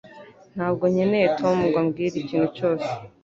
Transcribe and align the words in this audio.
Ntabwo 0.55 0.83
nkeneye 0.91 1.27
Tom 1.39 1.55
ngo 1.67 1.77
ambwire 1.83 2.15
ikintu 2.19 2.47
cyose 2.57 2.89